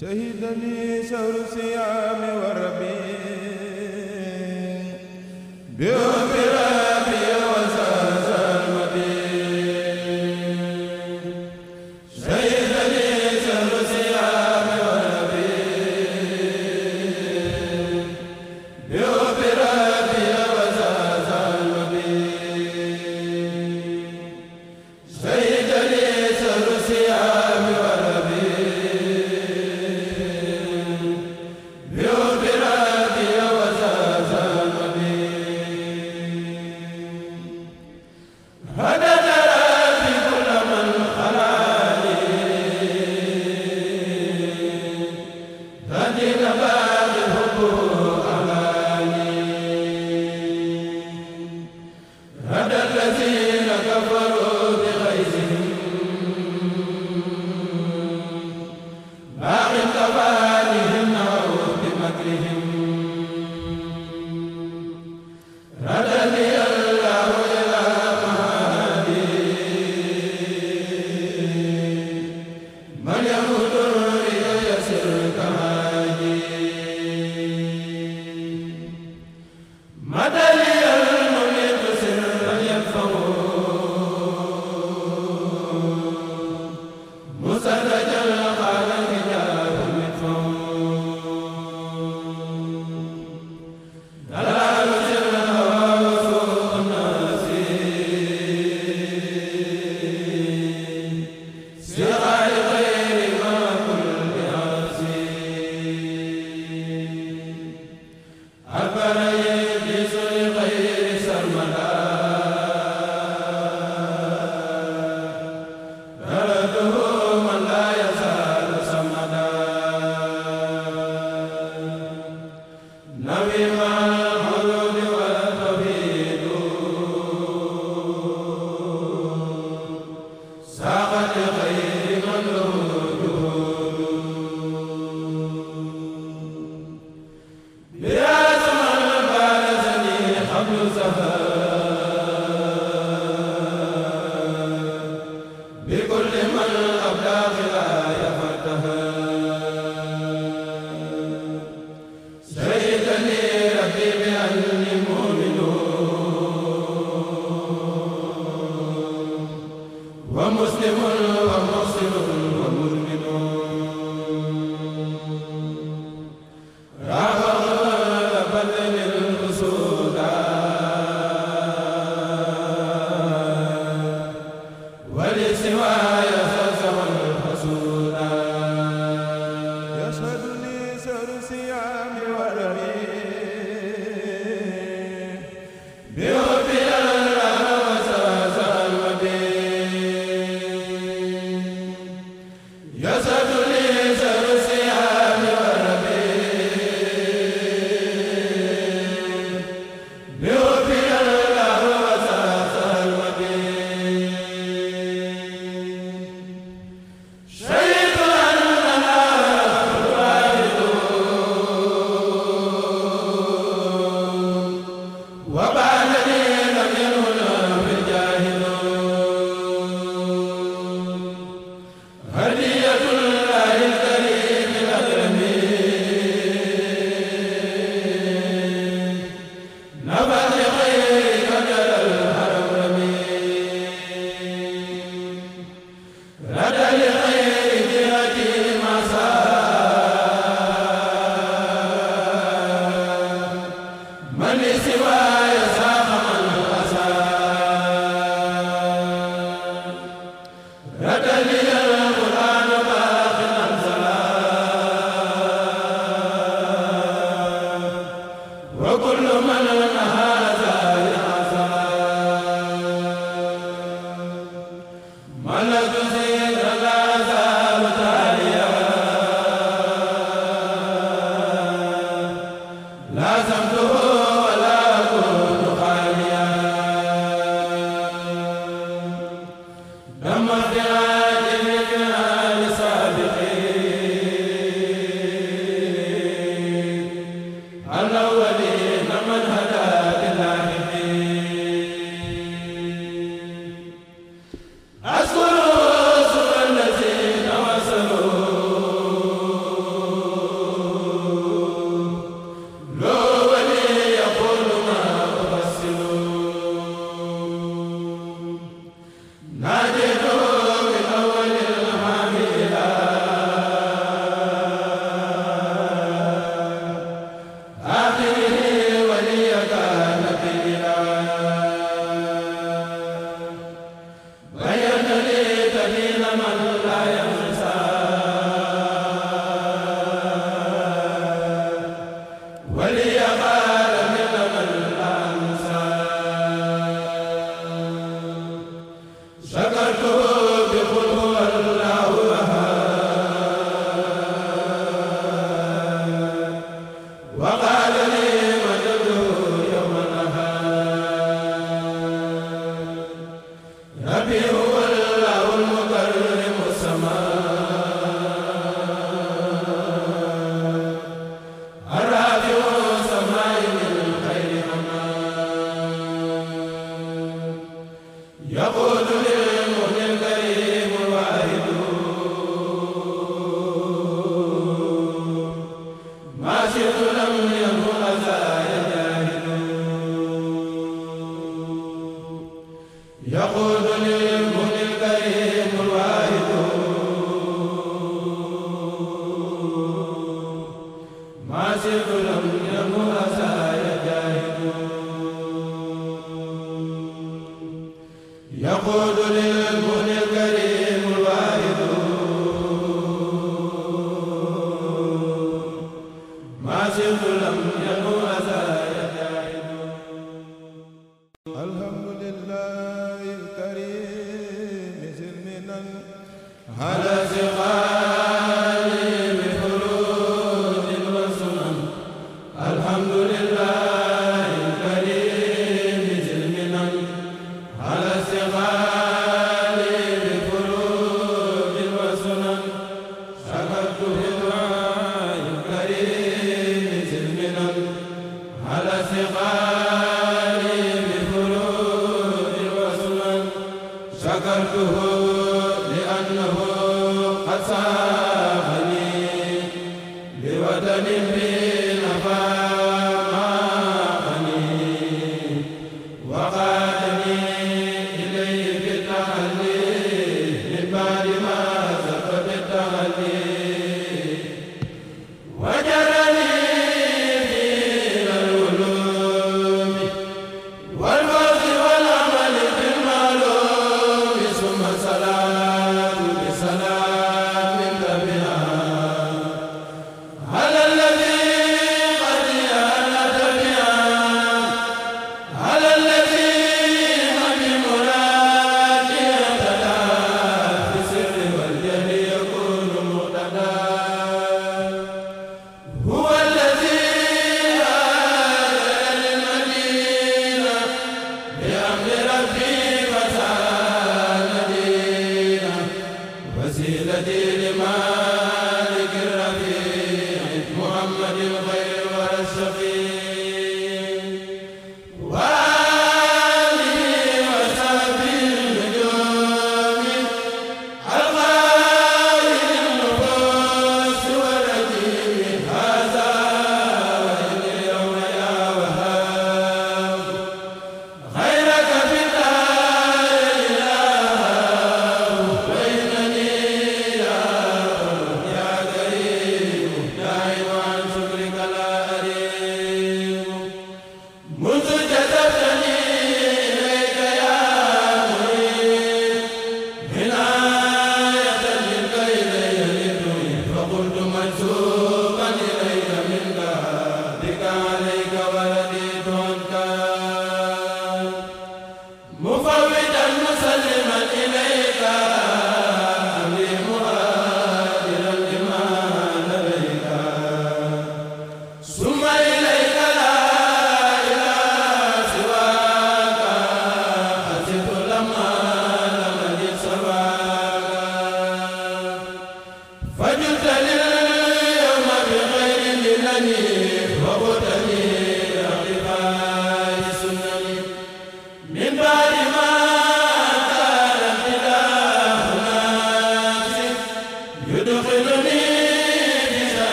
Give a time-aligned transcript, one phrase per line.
[0.00, 3.02] شهد لي شهر الصيام والربيع
[5.78, 6.51] بحب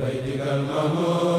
[0.00, 1.29] baytikal mahmuud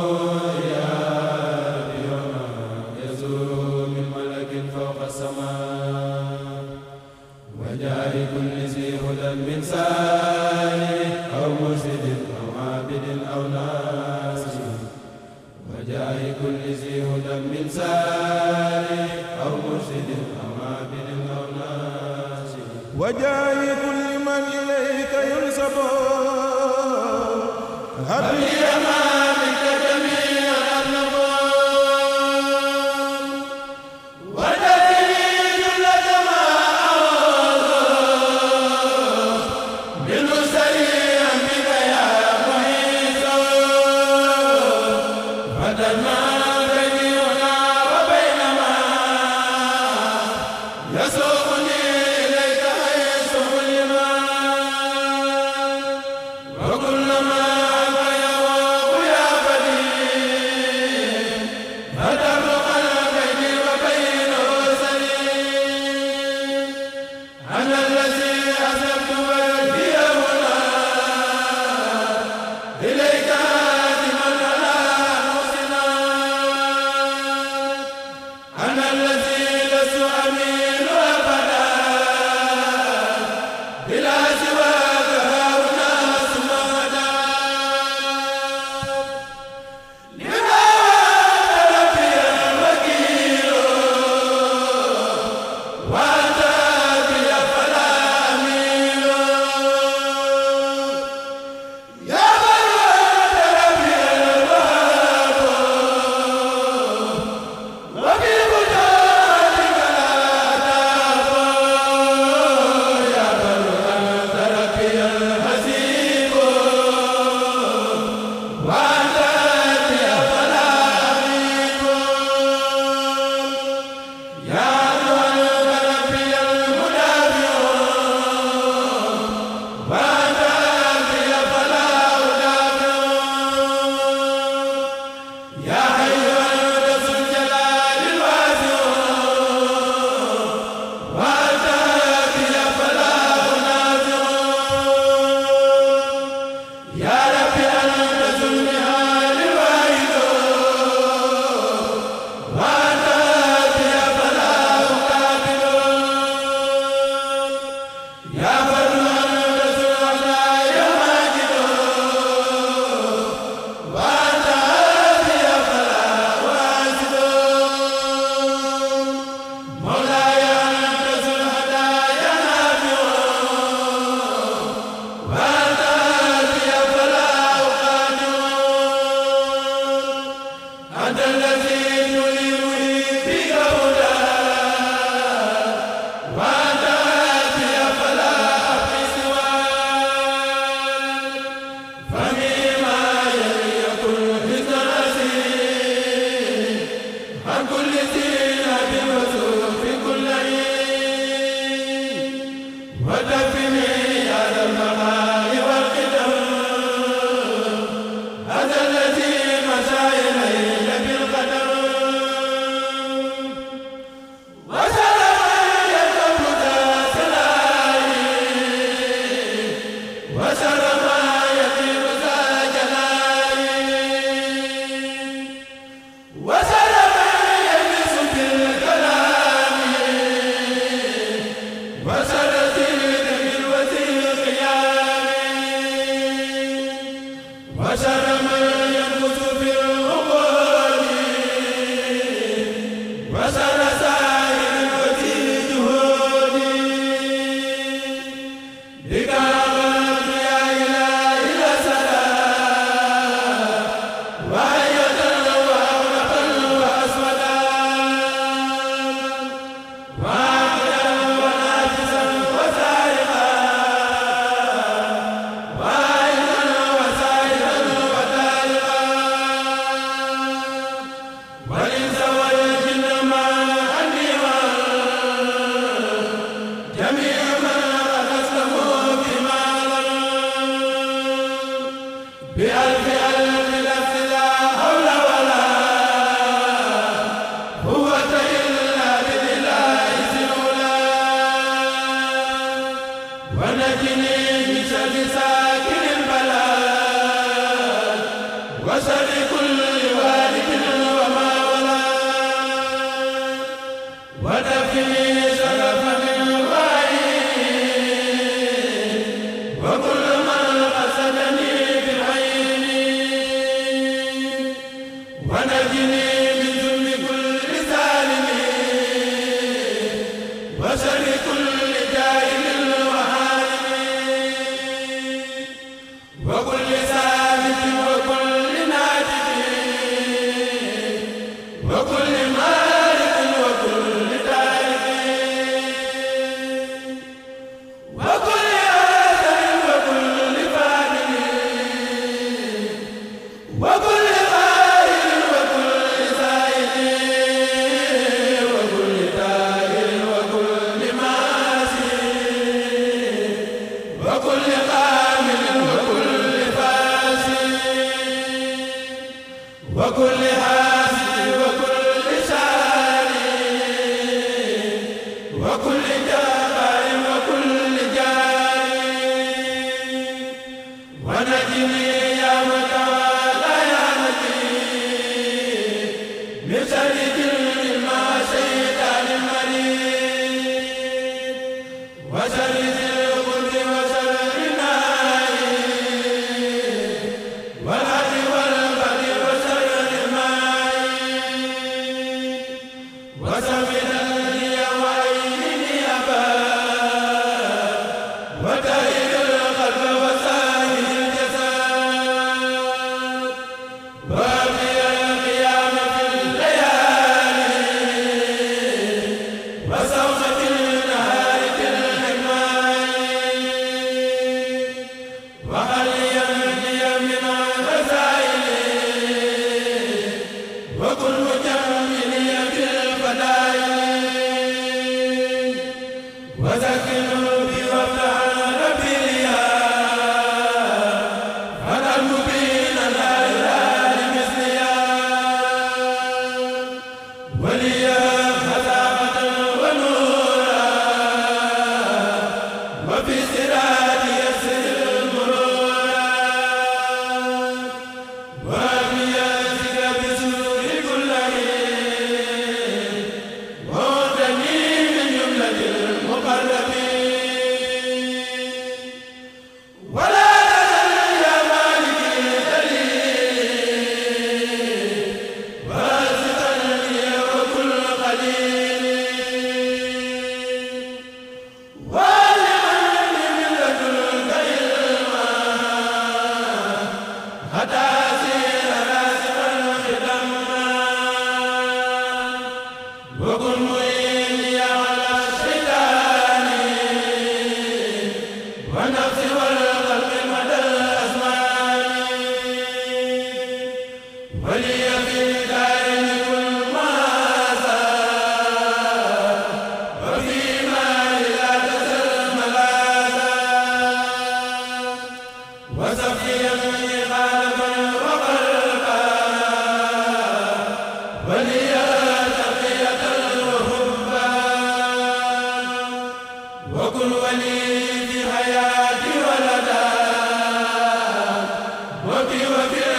[522.41, 523.10] Fatima, Fatima.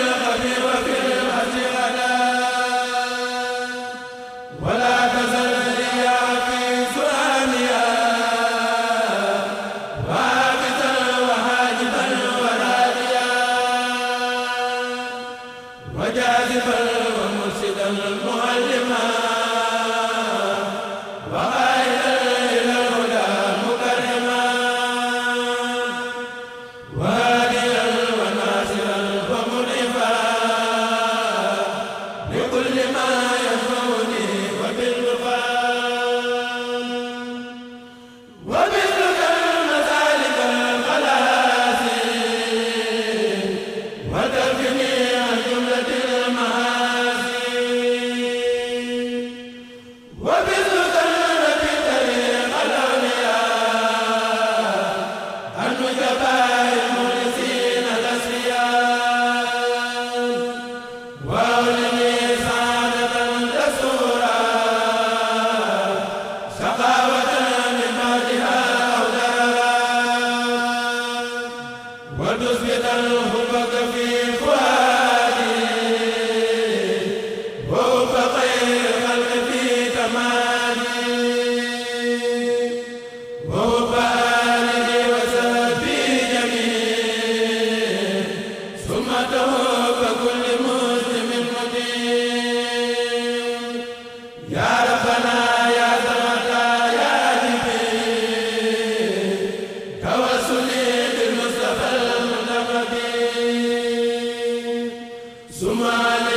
[105.63, 106.32] suma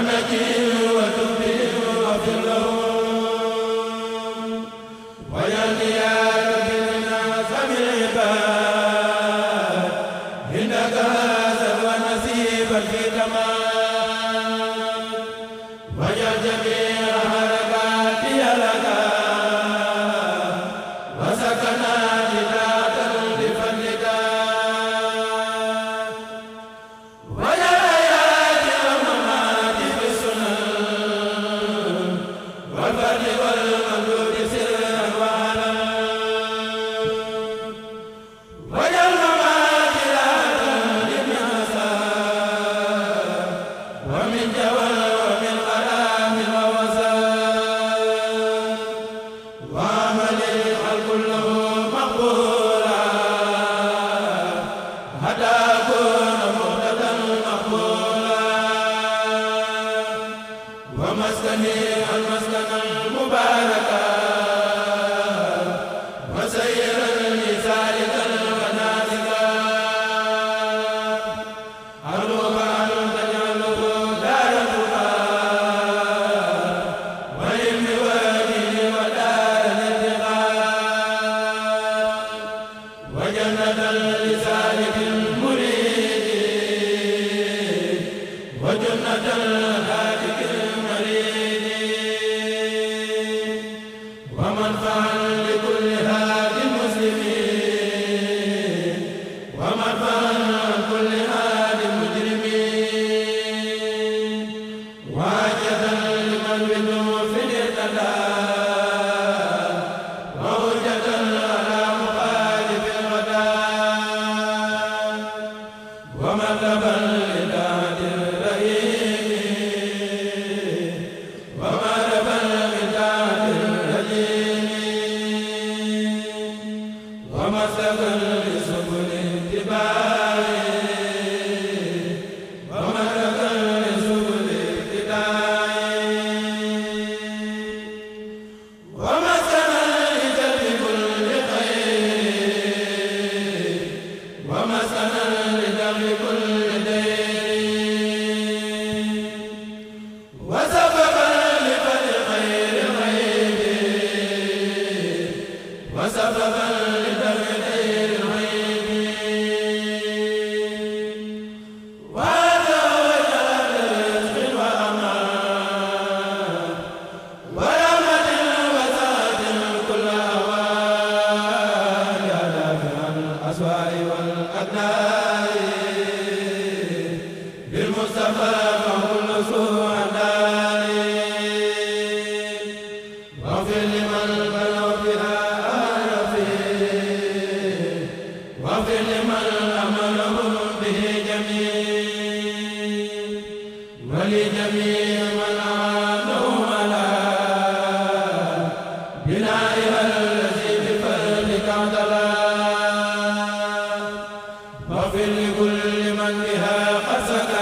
[0.00, 0.59] ونكير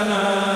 [0.05, 0.48] fil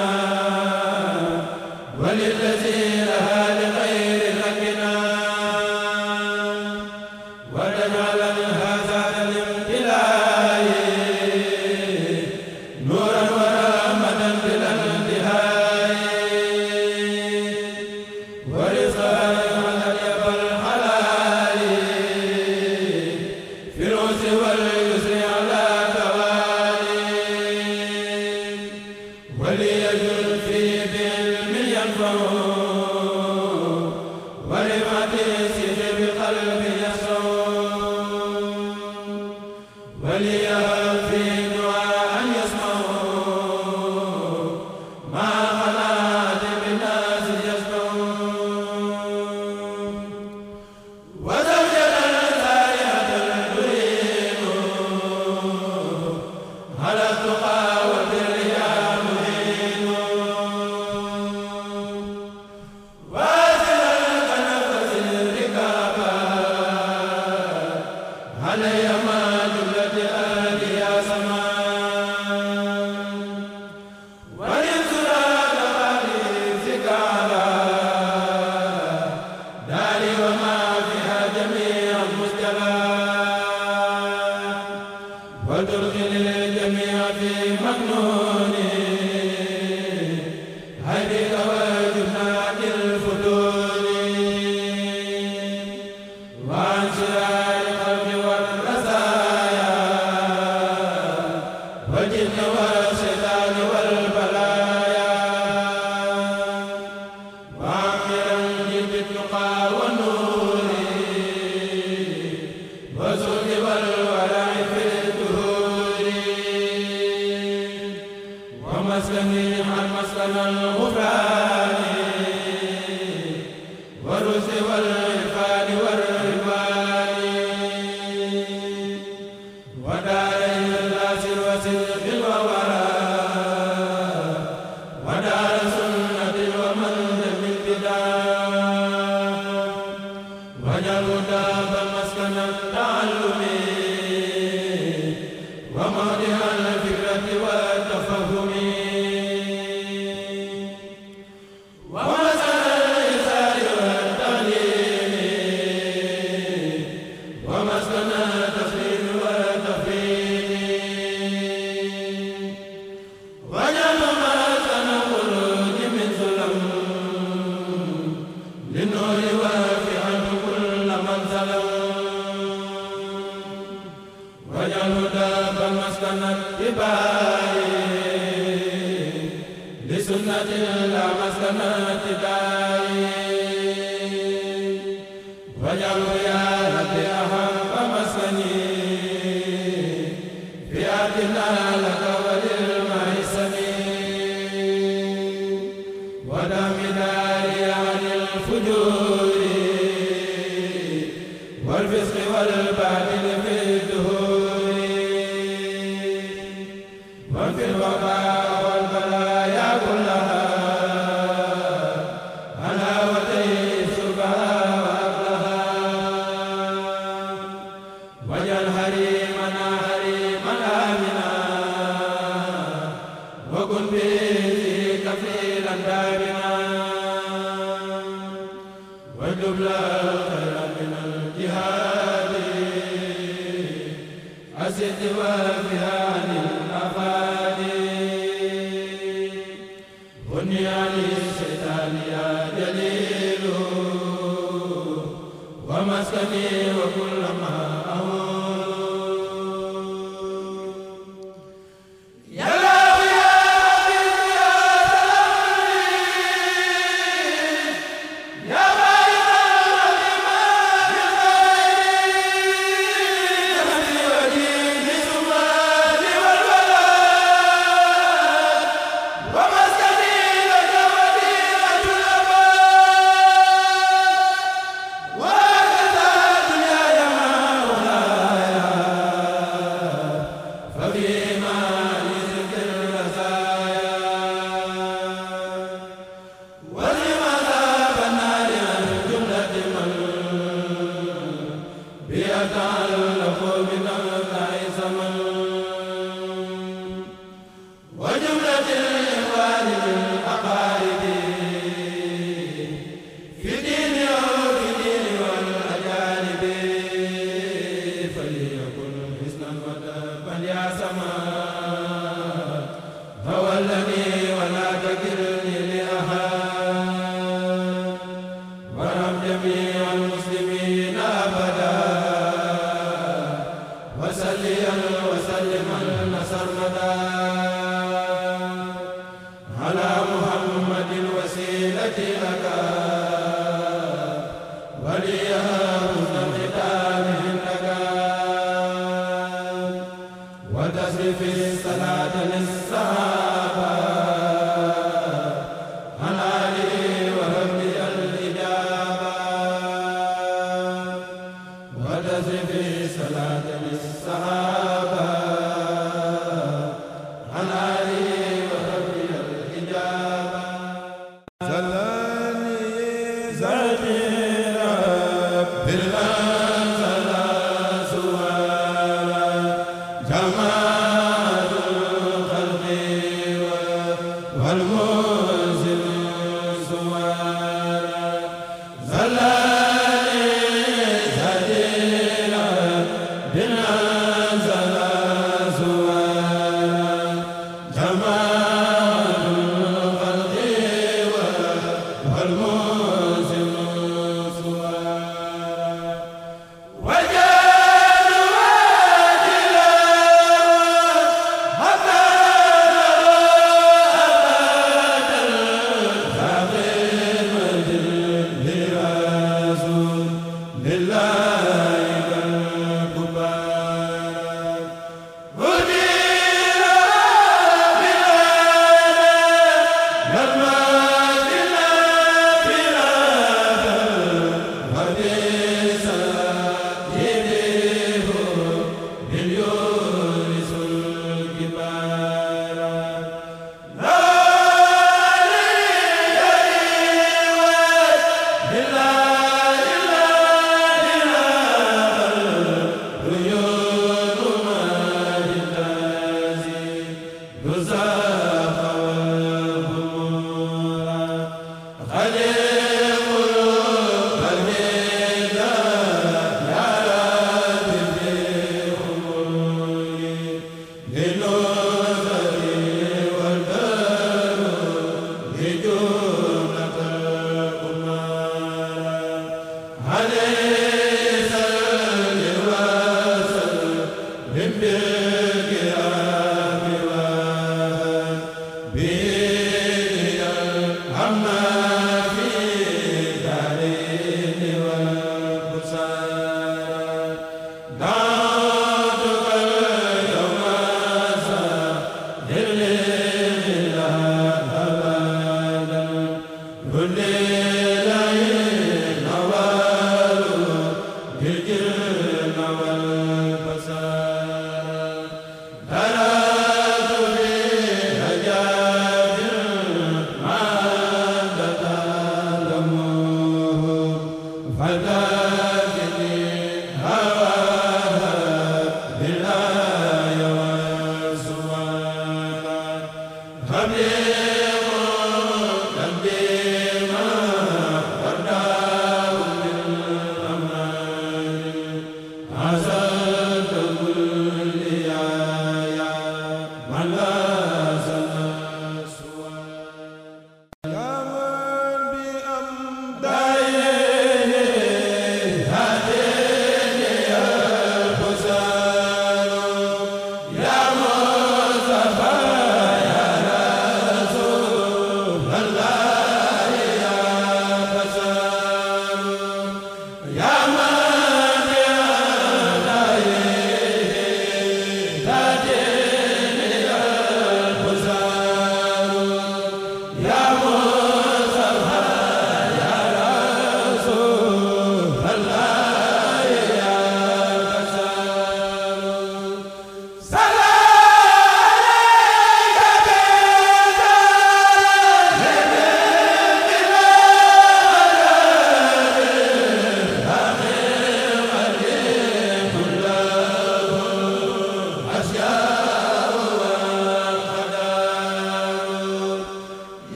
[523.49, 524.32] Amen.